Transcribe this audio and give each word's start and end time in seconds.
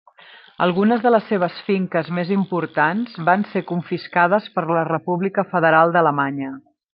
Algunes 0.65 1.01
de 1.01 1.09
les 1.11 1.27
seves 1.33 1.59
finques 1.67 2.09
més 2.19 2.31
importants 2.35 3.19
van 3.29 3.45
ser 3.53 3.63
confiscades 3.73 4.49
per 4.57 4.65
la 4.73 4.87
República 4.89 5.47
Federal 5.55 5.95
d'Alemanya. 5.99 6.53